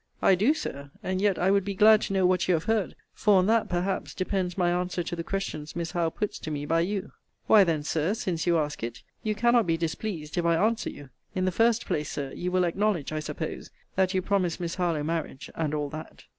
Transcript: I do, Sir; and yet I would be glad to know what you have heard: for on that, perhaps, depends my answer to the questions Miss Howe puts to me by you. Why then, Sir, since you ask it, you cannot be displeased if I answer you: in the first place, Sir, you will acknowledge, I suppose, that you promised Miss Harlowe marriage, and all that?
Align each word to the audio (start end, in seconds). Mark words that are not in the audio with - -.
I 0.19 0.33
do, 0.33 0.55
Sir; 0.55 0.89
and 1.03 1.21
yet 1.21 1.37
I 1.37 1.51
would 1.51 1.63
be 1.63 1.75
glad 1.75 2.01
to 2.01 2.13
know 2.13 2.25
what 2.25 2.47
you 2.47 2.55
have 2.55 2.63
heard: 2.63 2.95
for 3.13 3.37
on 3.37 3.45
that, 3.45 3.69
perhaps, 3.69 4.15
depends 4.15 4.57
my 4.57 4.71
answer 4.71 5.03
to 5.03 5.15
the 5.15 5.23
questions 5.23 5.75
Miss 5.75 5.91
Howe 5.91 6.09
puts 6.09 6.39
to 6.39 6.49
me 6.49 6.65
by 6.65 6.79
you. 6.79 7.11
Why 7.45 7.63
then, 7.63 7.83
Sir, 7.83 8.15
since 8.15 8.47
you 8.47 8.57
ask 8.57 8.81
it, 8.81 9.03
you 9.21 9.35
cannot 9.35 9.67
be 9.67 9.77
displeased 9.77 10.39
if 10.39 10.43
I 10.45 10.55
answer 10.55 10.89
you: 10.89 11.11
in 11.35 11.45
the 11.45 11.51
first 11.51 11.85
place, 11.85 12.09
Sir, 12.09 12.31
you 12.31 12.49
will 12.51 12.63
acknowledge, 12.63 13.11
I 13.11 13.19
suppose, 13.19 13.69
that 13.95 14.15
you 14.15 14.23
promised 14.23 14.59
Miss 14.59 14.73
Harlowe 14.73 15.03
marriage, 15.03 15.51
and 15.53 15.71
all 15.71 15.89
that? 15.89 16.23